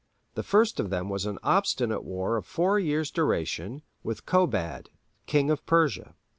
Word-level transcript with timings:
The 0.33 0.41
first 0.41 0.79
of 0.79 0.89
them 0.89 1.09
was 1.09 1.27
an 1.27 1.37
obstinate 1.43 2.03
war 2.03 2.35
of 2.35 2.47
four 2.47 2.79
years' 2.79 3.11
duration, 3.11 3.83
with 4.01 4.25
Kobad, 4.25 4.89
King 5.27 5.51
of 5.51 5.63
Persia. 5.67 6.15